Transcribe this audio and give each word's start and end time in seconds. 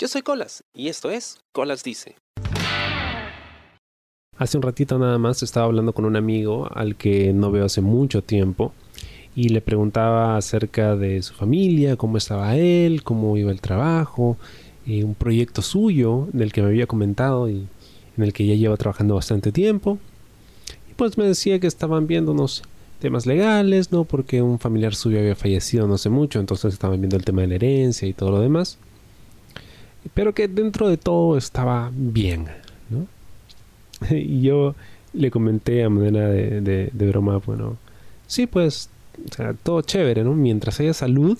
Yo 0.00 0.06
soy 0.06 0.22
Colas 0.22 0.62
y 0.72 0.86
esto 0.86 1.10
es 1.10 1.38
Colas 1.50 1.82
Dice. 1.82 2.14
Hace 4.36 4.56
un 4.56 4.62
ratito 4.62 4.96
nada 4.96 5.18
más 5.18 5.42
estaba 5.42 5.66
hablando 5.66 5.92
con 5.92 6.04
un 6.04 6.14
amigo 6.14 6.68
al 6.72 6.94
que 6.94 7.32
no 7.32 7.50
veo 7.50 7.64
hace 7.64 7.80
mucho 7.80 8.22
tiempo 8.22 8.72
y 9.34 9.48
le 9.48 9.60
preguntaba 9.60 10.36
acerca 10.36 10.94
de 10.94 11.20
su 11.24 11.34
familia, 11.34 11.96
cómo 11.96 12.16
estaba 12.16 12.54
él, 12.54 13.02
cómo 13.02 13.36
iba 13.36 13.50
el 13.50 13.60
trabajo, 13.60 14.36
un 14.86 15.16
proyecto 15.16 15.62
suyo 15.62 16.28
del 16.32 16.52
que 16.52 16.62
me 16.62 16.68
había 16.68 16.86
comentado 16.86 17.50
y 17.50 17.66
en 18.16 18.22
el 18.22 18.32
que 18.32 18.46
ya 18.46 18.54
lleva 18.54 18.76
trabajando 18.76 19.16
bastante 19.16 19.50
tiempo. 19.50 19.98
Y 20.88 20.94
pues 20.94 21.18
me 21.18 21.24
decía 21.24 21.58
que 21.58 21.66
estaban 21.66 22.06
viendo 22.06 22.30
unos 22.30 22.62
temas 23.00 23.26
legales, 23.26 23.90
¿no? 23.90 24.04
Porque 24.04 24.42
un 24.42 24.60
familiar 24.60 24.94
suyo 24.94 25.18
había 25.18 25.34
fallecido 25.34 25.88
no 25.88 25.94
hace 25.94 26.08
mucho, 26.08 26.38
entonces 26.38 26.72
estaban 26.72 27.00
viendo 27.00 27.16
el 27.16 27.24
tema 27.24 27.40
de 27.40 27.48
la 27.48 27.54
herencia 27.56 28.06
y 28.06 28.12
todo 28.12 28.30
lo 28.30 28.40
demás. 28.40 28.78
Pero 30.18 30.34
que 30.34 30.48
dentro 30.48 30.88
de 30.88 30.96
todo 30.96 31.38
estaba 31.38 31.92
bien, 31.94 32.46
¿no? 32.90 33.06
y 34.16 34.42
yo 34.42 34.74
le 35.12 35.30
comenté 35.30 35.84
a 35.84 35.88
manera 35.88 36.26
de, 36.28 36.90
broma, 36.92 37.36
bueno, 37.36 37.76
sí, 38.26 38.48
pues, 38.48 38.90
todo 39.62 39.80
chévere, 39.82 40.24
¿no? 40.24 40.34
Mientras 40.34 40.80
haya 40.80 40.92
salud. 40.92 41.38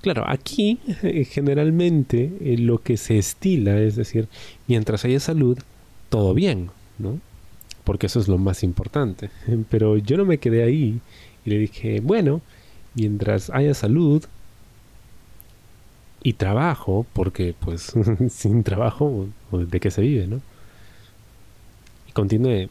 Claro, 0.00 0.24
aquí 0.26 0.80
eh, 1.04 1.24
generalmente 1.24 2.32
eh, 2.40 2.58
lo 2.58 2.78
que 2.82 2.96
se 2.96 3.18
estila 3.18 3.78
es 3.78 3.94
decir, 3.94 4.26
mientras 4.66 5.04
haya 5.04 5.20
salud, 5.20 5.58
todo 6.08 6.34
bien, 6.34 6.70
¿no? 6.98 7.20
Porque 7.84 8.06
eso 8.06 8.18
es 8.18 8.26
lo 8.26 8.38
más 8.38 8.64
importante. 8.64 9.30
Pero 9.70 9.96
yo 9.96 10.16
no 10.16 10.24
me 10.24 10.38
quedé 10.38 10.64
ahí 10.64 11.00
y 11.44 11.50
le 11.50 11.58
dije, 11.60 12.00
bueno, 12.00 12.40
mientras 12.96 13.48
haya 13.50 13.74
salud 13.74 14.24
y 16.22 16.34
trabajo, 16.34 17.06
porque 17.12 17.54
pues 17.58 17.92
sin 18.30 18.62
trabajo, 18.64 19.28
¿de 19.52 19.80
qué 19.80 19.90
se 19.90 20.02
vive, 20.02 20.26
no? 20.26 20.40
continúe. 22.18 22.68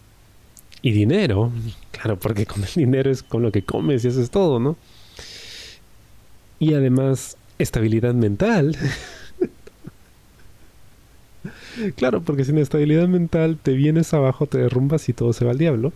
Y 0.81 0.91
dinero, 0.91 1.51
claro, 1.91 2.19
porque 2.19 2.45
con 2.45 2.63
el 2.63 2.73
dinero 2.73 3.09
es 3.09 3.23
con 3.23 3.41
lo 3.41 3.51
que 3.51 3.61
comes 3.61 4.03
y 4.03 4.09
eso 4.09 4.21
es 4.21 4.29
todo, 4.29 4.59
¿no? 4.59 4.75
Y 6.59 6.73
además, 6.73 7.37
estabilidad 7.57 8.13
mental. 8.13 8.75
claro, 11.95 12.21
porque 12.21 12.43
sin 12.43 12.57
estabilidad 12.57 13.07
mental 13.07 13.57
te 13.61 13.71
vienes 13.71 14.13
abajo, 14.13 14.47
te 14.47 14.57
derrumbas 14.57 15.07
y 15.07 15.13
todo 15.13 15.31
se 15.31 15.45
va 15.45 15.51
al 15.51 15.57
diablo. 15.57 15.93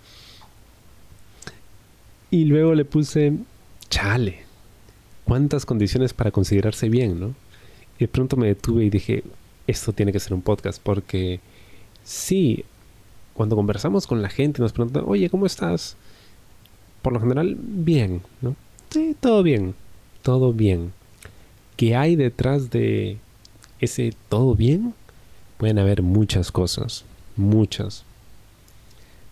Y 2.29 2.45
luego 2.45 2.73
le 2.73 2.85
puse, 2.85 3.33
chale, 3.89 4.43
cuántas 5.25 5.65
condiciones 5.65 6.13
para 6.13 6.31
considerarse 6.31 6.87
bien, 6.87 7.19
¿no? 7.19 7.33
De 8.01 8.07
pronto 8.07 8.35
me 8.35 8.47
detuve 8.47 8.83
y 8.83 8.89
dije, 8.89 9.23
esto 9.67 9.93
tiene 9.93 10.11
que 10.11 10.19
ser 10.19 10.33
un 10.33 10.41
podcast 10.41 10.81
porque 10.81 11.39
sí, 12.03 12.65
cuando 13.35 13.55
conversamos 13.55 14.07
con 14.07 14.23
la 14.23 14.29
gente 14.29 14.59
nos 14.59 14.73
preguntan, 14.73 15.03
oye, 15.05 15.29
¿cómo 15.29 15.45
estás? 15.45 15.97
Por 17.03 17.13
lo 17.13 17.19
general, 17.19 17.55
bien, 17.59 18.23
¿no? 18.41 18.55
Sí, 18.89 19.15
todo 19.19 19.43
bien, 19.43 19.75
todo 20.23 20.51
bien. 20.51 20.93
¿Qué 21.77 21.95
hay 21.95 22.15
detrás 22.15 22.71
de 22.71 23.19
ese 23.79 24.15
todo 24.29 24.55
bien? 24.55 24.95
Pueden 25.57 25.77
haber 25.77 26.01
muchas 26.01 26.51
cosas, 26.51 27.05
muchas. 27.35 28.03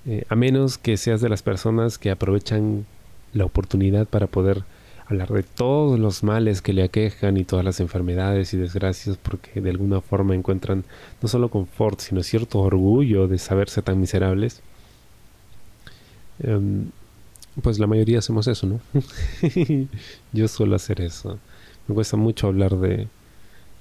Eh, 0.05 0.25
a 0.29 0.35
menos 0.35 0.77
que 0.77 0.95
seas 0.95 1.21
de 1.21 1.29
las 1.29 1.41
personas 1.41 1.97
que 1.97 2.11
aprovechan 2.11 2.85
la 3.33 3.45
oportunidad 3.45 4.07
para 4.07 4.27
poder 4.27 4.63
hablar 5.09 5.29
de 5.29 5.43
todos 5.43 5.99
los 5.99 6.23
males 6.23 6.61
que 6.61 6.71
le 6.71 6.83
aquejan 6.83 7.37
y 7.37 7.43
todas 7.43 7.65
las 7.65 7.79
enfermedades 7.79 8.53
y 8.53 8.57
desgracias 8.57 9.17
porque 9.17 9.59
de 9.59 9.71
alguna 9.71 10.01
forma 10.01 10.35
encuentran 10.35 10.83
no 11.21 11.27
solo 11.27 11.49
confort, 11.49 11.99
sino 11.99 12.21
cierto 12.21 12.59
orgullo 12.59 13.27
de 13.27 13.39
saberse 13.39 13.81
tan 13.81 13.99
miserables. 13.99 14.61
Em, 16.39 16.91
pues 17.61 17.79
la 17.79 17.87
mayoría 17.87 18.19
hacemos 18.19 18.47
eso, 18.47 18.67
¿no? 18.67 18.79
Yo 20.33 20.47
suelo 20.47 20.75
hacer 20.75 21.01
eso. 21.01 21.39
Me 21.87 21.95
cuesta 21.95 22.15
mucho 22.15 22.47
hablar 22.47 22.77
de, 22.77 23.07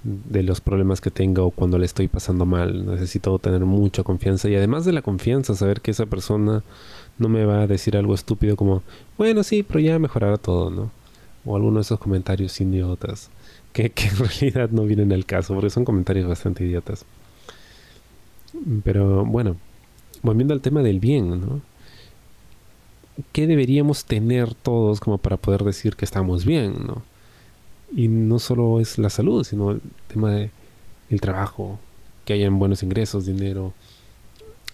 de 0.02 0.42
los 0.42 0.62
problemas 0.62 1.02
que 1.02 1.10
tengo 1.10 1.50
cuando 1.50 1.78
le 1.78 1.84
estoy 1.84 2.08
pasando 2.08 2.47
mal. 2.47 2.86
Necesito 2.86 3.38
tener 3.38 3.60
mucha 3.66 4.02
confianza 4.02 4.48
y 4.48 4.56
además 4.56 4.86
de 4.86 4.92
la 4.92 5.02
confianza, 5.02 5.54
saber 5.54 5.82
que 5.82 5.91
esa 5.91 6.06
persona 6.06 6.62
no 7.19 7.28
me 7.28 7.44
va 7.44 7.62
a 7.62 7.66
decir 7.66 7.97
algo 7.98 8.14
estúpido 8.14 8.56
como, 8.56 8.82
bueno, 9.19 9.42
sí, 9.42 9.62
pero 9.62 9.81
ya 9.81 9.98
mejorará 9.98 10.38
todo, 10.38 10.70
¿no? 10.70 10.97
O 11.48 11.56
alguno 11.56 11.76
de 11.76 11.82
esos 11.82 11.98
comentarios 11.98 12.60
idiotas 12.60 13.31
que, 13.72 13.92
en 13.97 14.16
realidad 14.19 14.70
no 14.70 14.84
vienen 14.84 15.12
al 15.12 15.25
caso 15.25 15.54
porque 15.54 15.70
son 15.70 15.84
comentarios 15.84 16.28
bastante 16.28 16.64
idiotas. 16.64 17.06
Pero 18.84 19.25
bueno, 19.25 19.56
volviendo 20.22 20.53
al 20.53 20.60
tema 20.60 20.82
del 20.82 21.00
bien, 21.00 21.41
¿no? 21.41 21.60
¿Qué 23.32 23.47
deberíamos 23.47 24.04
tener 24.04 24.54
todos 24.54 25.00
como 25.00 25.19
para 25.19 25.38
poder 25.38 25.64
decir 25.64 25.97
que 25.97 26.04
estamos 26.04 26.44
bien, 26.44 26.87
¿no? 26.87 27.03
Y 27.97 28.08
no 28.08 28.38
solo 28.38 28.78
es 28.81 28.98
la 28.98 29.10
salud, 29.10 29.42
sino 29.42 29.72
el 29.72 29.81
tema 30.06 30.32
del 30.32 31.20
trabajo, 31.20 31.78
que 32.26 32.34
hayan 32.34 32.58
buenos 32.58 32.82
ingresos, 32.82 33.25
dinero, 33.25 33.72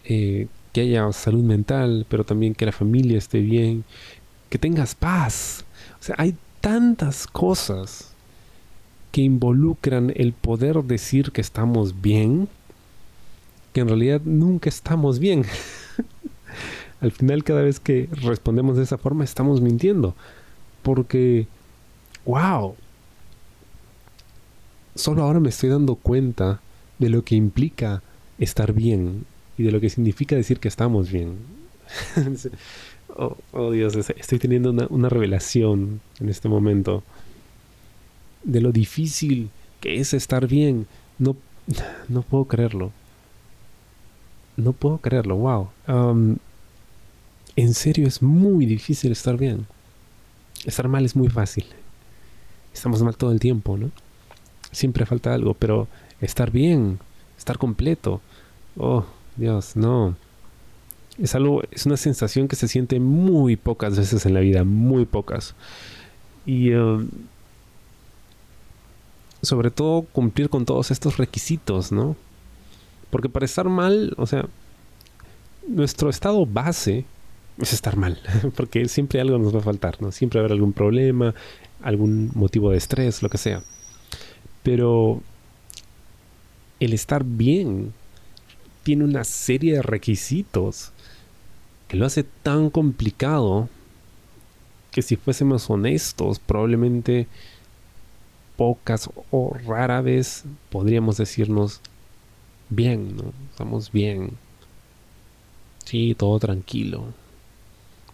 eh, 0.05 0.49
que 0.73 0.81
haya 0.81 1.11
salud 1.13 1.45
mental, 1.45 2.05
pero 2.09 2.25
también 2.25 2.55
que 2.55 2.67
la 2.67 2.73
familia 2.73 3.17
esté 3.17 3.39
bien, 3.39 3.85
que 4.51 4.59
tengas 4.59 4.97
paz. 4.97 5.65
O 6.01 6.03
sea, 6.03 6.17
hay 6.19 6.35
tantas 6.65 7.27
cosas 7.27 8.15
que 9.13 9.21
involucran 9.21 10.11
el 10.17 10.33
poder 10.33 10.83
decir 10.83 11.31
que 11.31 11.43
estamos 11.43 12.01
bien, 12.01 12.49
que 13.75 13.83
en 13.83 13.89
realidad 13.89 14.23
nunca 14.25 14.71
estamos 14.71 15.19
bien. 15.19 15.45
Al 17.03 17.13
final 17.13 17.45
cada 17.45 17.61
vez 17.61 17.81
que 17.81 18.09
respondemos 18.13 18.79
de 18.79 18.85
esa 18.85 18.97
forma 18.97 19.25
estamos 19.25 19.61
mintiendo. 19.61 20.15
Porque, 20.83 21.47
wow, 22.25 22.75
solo 24.95 25.23
ahora 25.23 25.41
me 25.41 25.51
estoy 25.51 25.69
dando 25.69 25.97
cuenta 25.97 26.63
de 26.99 27.11
lo 27.11 27.27
que 27.27 27.35
implica 27.35 28.03
estar 28.39 28.73
bien 28.73 29.27
y 29.59 29.65
de 29.65 29.71
lo 29.71 29.81
que 29.81 29.91
significa 29.91 30.35
decir 30.35 30.61
que 30.61 30.69
estamos 30.69 31.13
bien. 31.13 31.37
Oh, 33.17 33.37
oh, 33.53 33.71
Dios, 33.71 33.95
estoy 33.95 34.39
teniendo 34.41 34.71
una, 34.91 35.09
revelación 35.09 36.01
en 36.19 36.29
este 36.29 36.49
momento 36.49 37.05
de 38.43 38.61
lo 38.61 38.73
difícil 38.73 39.51
que 39.81 40.01
es 40.01 40.15
estar 40.15 40.49
bien. 40.49 40.87
No, 41.19 41.37
no 42.09 42.23
puedo 42.23 42.47
creerlo. 42.47 42.91
No 44.57 44.73
puedo 44.73 44.99
creerlo, 44.99 45.37
wow. 45.37 45.69
en 47.57 47.75
serio 47.75 48.07
es 48.07 48.21
muy 48.23 48.67
difícil 48.67 49.13
estar 49.13 49.37
bien. 49.37 49.67
Estar 50.65 50.89
mal 50.89 51.05
es 51.05 51.15
muy 51.15 51.29
fácil. 51.29 51.67
Estamos 52.73 53.03
mal 53.03 53.17
todo 53.17 53.31
el 53.31 53.39
tiempo, 53.39 53.77
¿no? 53.77 53.91
Siempre 54.73 55.07
falta 55.07 55.35
algo, 55.35 55.55
pero 55.55 55.87
estar 56.21 56.51
bien, 56.51 56.99
estar 57.39 57.59
completo. 57.59 58.21
Oh, 58.77 59.05
Dios, 59.37 59.77
no 59.77 60.17
es 61.19 61.35
algo, 61.35 61.63
es 61.71 61.87
una 61.87 61.97
sensación 61.97 62.49
que 62.49 62.57
se 62.57 62.69
siente 62.69 62.99
muy 63.01 63.57
pocas 63.57 63.97
veces 63.97 64.27
en 64.27 64.35
la 64.35 64.41
vida, 64.41 64.65
muy 64.65 65.05
pocas. 65.05 65.55
Y 66.47 66.73
um, 66.73 67.09
sobre 69.43 69.71
todo 69.71 70.03
cumplir 70.03 70.49
con 70.49 70.65
todos 70.65 70.91
estos 70.91 71.19
requisitos, 71.19 71.93
¿no? 71.93 72.17
Porque 73.11 73.29
para 73.29 73.47
estar 73.47 73.69
mal, 73.69 74.15
o 74.17 74.27
sea, 74.27 74.47
nuestro 75.69 76.11
estado 76.11 76.45
base 76.47 77.05
es 77.59 77.73
estar 77.73 77.97
mal, 77.97 78.19
porque 78.57 78.89
siempre 78.89 79.21
algo 79.21 79.39
nos 79.39 79.55
va 79.55 79.61
a 79.61 79.63
faltar, 79.63 80.03
¿no? 80.03 80.11
Siempre 80.11 80.41
va 80.41 80.43
a 80.43 80.45
haber 80.47 80.57
algún 80.57 80.73
problema, 80.73 81.35
algún 81.83 82.31
motivo 82.35 82.71
de 82.71 82.79
estrés, 82.79 83.23
lo 83.23 83.29
que 83.29 83.39
sea. 83.39 83.63
Pero 84.63 85.23
el 86.81 86.93
estar 86.93 87.23
bien 87.25 87.93
tiene 88.83 89.05
una 89.05 89.25
serie 89.25 89.75
de 89.75 89.83
requisitos 89.83 90.93
lo 91.95 92.07
hace 92.07 92.25
tan 92.25 92.71
complicado 92.71 93.69
que 94.91 95.03
si 95.03 95.17
fuésemos 95.17 95.69
honestos, 95.71 96.39
probablemente 96.39 97.27
pocas 98.57 99.11
o 99.31 99.57
rara 99.67 100.01
vez 100.01 100.45
podríamos 100.71 101.17
decirnos 101.17 101.81
bien, 102.71 103.17
¿no? 103.17 103.33
Estamos 103.51 103.91
bien. 103.91 104.31
Sí, 105.85 106.15
todo 106.17 106.39
tranquilo. 106.39 107.07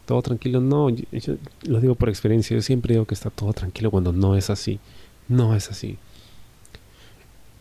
Todo 0.06 0.22
tranquilo, 0.22 0.60
no, 0.60 0.88
yo, 0.88 1.34
lo 1.62 1.80
digo 1.80 1.94
por 1.94 2.08
experiencia, 2.08 2.56
yo 2.56 2.62
siempre 2.62 2.94
digo 2.94 3.04
que 3.04 3.14
está 3.14 3.30
todo 3.30 3.52
tranquilo 3.52 3.90
cuando 3.90 4.12
no 4.12 4.36
es 4.36 4.50
así. 4.50 4.80
No 5.28 5.54
es 5.54 5.70
así. 5.70 5.98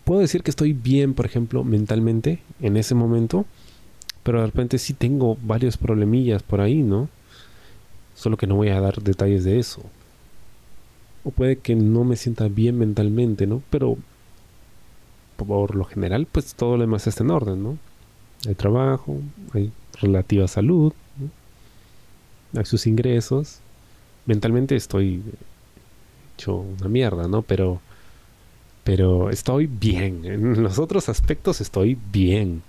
Puedo 0.04 0.21
decir 0.21 0.42
que 0.42 0.50
estoy 0.50 0.74
bien, 0.74 1.13
por 1.13 1.27
ejemplo, 1.27 1.63
mentalmente 1.63 2.39
en 2.62 2.77
ese 2.77 2.95
momento, 2.95 3.45
pero 4.24 4.39
de 4.39 4.48
repente 4.48 4.77
sí 4.77 4.94
tengo 4.94 5.38
varios 5.42 5.77
problemillas 5.77 6.44
por 6.44 6.62
ahí, 6.62 6.81
¿no? 6.81 7.10
Solo 8.16 8.38
que 8.38 8.48
no 8.48 8.56
voy 8.56 8.69
a 8.69 8.81
dar 8.81 9.01
detalles 9.01 9.44
de 9.44 9.60
eso. 9.60 9.81
O 11.24 11.31
puede 11.31 11.57
que 11.57 11.75
no 11.75 12.04
me 12.04 12.16
sienta 12.16 12.48
bien 12.48 12.77
mentalmente, 12.77 13.48
¿no? 13.48 13.62
Pero 13.69 13.98
por 15.38 15.75
lo 15.75 15.86
general, 15.86 16.27
pues 16.31 16.54
todo 16.54 16.75
lo 16.75 16.81
demás 16.81 17.07
está 17.07 17.24
en 17.24 17.31
orden, 17.31 17.63
¿no? 17.63 17.77
Hay 18.48 18.56
trabajo, 18.56 19.18
hay 19.54 19.71
relativa 20.01 20.48
salud, 20.48 20.94
hay 22.56 22.66
sus 22.66 22.88
ingresos. 22.88 23.60
Mentalmente 24.25 24.75
estoy 24.75 25.21
hecho 26.36 26.56
una 26.56 26.88
mierda, 26.88 27.27
¿no? 27.27 27.42
Pero, 27.42 27.81
pero 28.83 29.30
estoy 29.30 29.68
bien. 29.68 30.25
En 30.25 30.63
los 30.63 30.80
otros 30.80 31.10
aspectos 31.10 31.62
estoy 31.62 31.98
bien. 32.12 32.62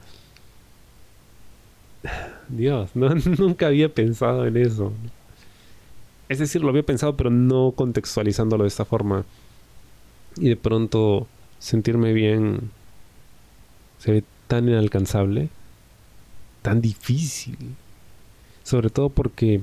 Dios, 2.49 2.91
no, 2.95 3.15
nunca 3.39 3.67
había 3.67 3.93
pensado 3.93 4.47
en 4.47 4.57
eso. 4.57 4.93
Es 6.29 6.39
decir, 6.39 6.63
lo 6.63 6.69
había 6.71 6.85
pensado, 6.85 7.17
pero 7.17 7.31
no 7.31 7.73
contextualizándolo 7.73 8.65
de 8.65 8.69
esta 8.69 8.85
forma. 8.85 9.25
Y 10.37 10.49
de 10.49 10.57
pronto 10.57 11.27
sentirme 11.59 12.13
bien 12.13 12.71
se 13.99 14.13
ve 14.13 14.25
tan 14.47 14.69
inalcanzable, 14.69 15.49
tan 16.63 16.81
difícil. 16.81 17.57
Sobre 18.63 18.91
todo 18.91 19.09
porque 19.09 19.63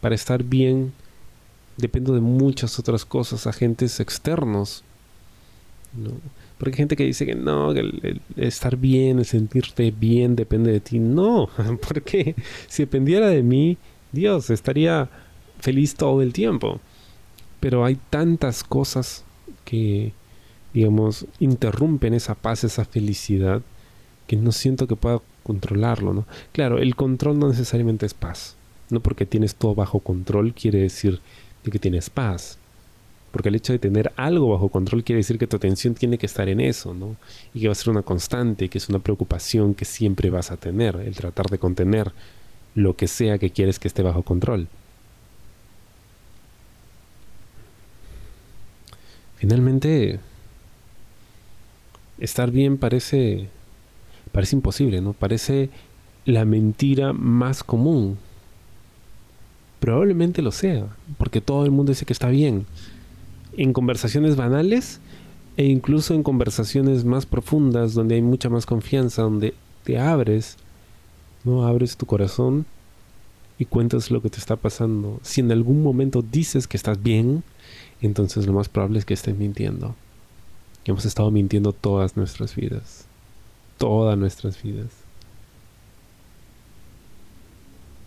para 0.00 0.14
estar 0.14 0.42
bien 0.42 0.92
dependo 1.76 2.14
de 2.14 2.20
muchas 2.20 2.78
otras 2.78 3.04
cosas, 3.04 3.46
agentes 3.46 4.00
externos. 4.00 4.84
Porque 6.60 6.74
hay 6.74 6.76
gente 6.76 6.94
que 6.96 7.04
dice 7.04 7.24
que 7.24 7.34
no, 7.34 7.72
que 7.72 8.20
estar 8.36 8.76
bien, 8.76 9.18
el 9.18 9.24
sentirte 9.24 9.90
bien 9.90 10.36
depende 10.36 10.70
de 10.70 10.80
ti. 10.80 10.98
No, 10.98 11.48
porque 11.88 12.34
si 12.68 12.82
dependiera 12.82 13.28
de 13.28 13.42
mí, 13.42 13.78
Dios, 14.12 14.50
estaría 14.50 15.08
feliz 15.58 15.94
todo 15.94 16.20
el 16.20 16.34
tiempo. 16.34 16.78
Pero 17.60 17.86
hay 17.86 17.98
tantas 18.10 18.62
cosas 18.62 19.24
que, 19.64 20.12
digamos, 20.74 21.24
interrumpen 21.38 22.12
esa 22.12 22.34
paz, 22.34 22.62
esa 22.62 22.84
felicidad, 22.84 23.62
que 24.26 24.36
no 24.36 24.52
siento 24.52 24.86
que 24.86 24.96
pueda 24.96 25.22
controlarlo, 25.42 26.12
¿no? 26.12 26.26
Claro, 26.52 26.76
el 26.76 26.94
control 26.94 27.38
no 27.38 27.48
necesariamente 27.48 28.04
es 28.04 28.12
paz. 28.12 28.56
No 28.90 29.00
porque 29.00 29.24
tienes 29.24 29.54
todo 29.54 29.74
bajo 29.74 30.00
control 30.00 30.52
quiere 30.52 30.80
decir 30.80 31.20
que 31.70 31.78
tienes 31.78 32.10
paz. 32.10 32.58
Porque 33.30 33.48
el 33.48 33.54
hecho 33.54 33.72
de 33.72 33.78
tener 33.78 34.12
algo 34.16 34.50
bajo 34.50 34.68
control 34.68 35.04
quiere 35.04 35.18
decir 35.18 35.38
que 35.38 35.46
tu 35.46 35.56
atención 35.56 35.94
tiene 35.94 36.18
que 36.18 36.26
estar 36.26 36.48
en 36.48 36.60
eso, 36.60 36.94
¿no? 36.94 37.16
Y 37.54 37.60
que 37.60 37.68
va 37.68 37.72
a 37.72 37.76
ser 37.76 37.90
una 37.90 38.02
constante, 38.02 38.68
que 38.68 38.78
es 38.78 38.88
una 38.88 38.98
preocupación 38.98 39.74
que 39.74 39.84
siempre 39.84 40.30
vas 40.30 40.50
a 40.50 40.56
tener, 40.56 40.96
el 40.96 41.14
tratar 41.14 41.46
de 41.46 41.58
contener 41.58 42.12
lo 42.74 42.96
que 42.96 43.06
sea 43.08 43.38
que 43.38 43.50
quieres 43.50 43.78
que 43.78 43.88
esté 43.88 44.02
bajo 44.02 44.22
control. 44.22 44.68
Finalmente, 49.36 50.20
estar 52.18 52.50
bien 52.50 52.76
parece 52.76 53.48
parece 54.32 54.56
imposible, 54.56 55.00
¿no? 55.00 55.12
Parece 55.12 55.70
la 56.24 56.44
mentira 56.44 57.12
más 57.12 57.64
común. 57.64 58.18
Probablemente 59.80 60.42
lo 60.42 60.52
sea, 60.52 60.86
porque 61.16 61.40
todo 61.40 61.64
el 61.64 61.70
mundo 61.70 61.92
dice 61.92 62.04
que 62.04 62.12
está 62.12 62.28
bien 62.28 62.66
en 63.60 63.74
conversaciones 63.74 64.36
banales 64.36 65.00
e 65.58 65.66
incluso 65.66 66.14
en 66.14 66.22
conversaciones 66.22 67.04
más 67.04 67.26
profundas 67.26 67.92
donde 67.92 68.14
hay 68.14 68.22
mucha 68.22 68.48
más 68.48 68.64
confianza, 68.64 69.20
donde 69.20 69.52
te 69.84 69.98
abres, 69.98 70.56
no 71.44 71.66
abres 71.66 71.98
tu 71.98 72.06
corazón 72.06 72.64
y 73.58 73.66
cuentas 73.66 74.10
lo 74.10 74.22
que 74.22 74.30
te 74.30 74.38
está 74.38 74.56
pasando. 74.56 75.20
Si 75.22 75.42
en 75.42 75.52
algún 75.52 75.82
momento 75.82 76.22
dices 76.22 76.66
que 76.66 76.78
estás 76.78 77.02
bien, 77.02 77.42
entonces 78.00 78.46
lo 78.46 78.54
más 78.54 78.70
probable 78.70 78.98
es 78.98 79.04
que 79.04 79.12
estés 79.12 79.36
mintiendo. 79.36 79.94
Hemos 80.86 81.04
estado 81.04 81.30
mintiendo 81.30 81.74
todas 81.74 82.16
nuestras 82.16 82.56
vidas. 82.56 83.04
Todas 83.76 84.16
nuestras 84.16 84.62
vidas. 84.62 84.88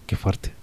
Qué 0.07 0.15
fuerte. 0.15 0.62